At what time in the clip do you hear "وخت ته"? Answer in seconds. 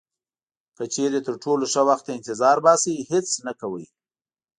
1.89-2.11